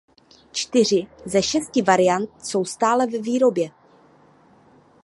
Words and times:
Čtyři 0.51 1.07
ze 1.25 1.43
šesti 1.43 1.81
variant 1.81 2.45
jsou 2.45 2.65
stále 2.65 3.07
ve 3.07 3.17
výrobě. 3.21 3.71